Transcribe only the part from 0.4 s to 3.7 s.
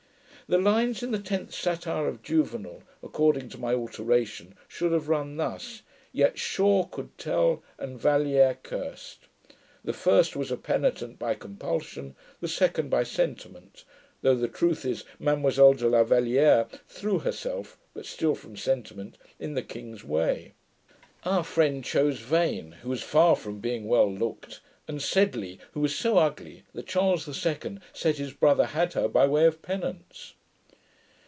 The lines in the tenth Satire of Juvenal, according to